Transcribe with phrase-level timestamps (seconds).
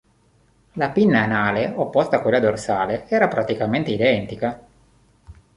[0.81, 4.59] La pinna anale, opposta a quella dorsale, era praticamente identica.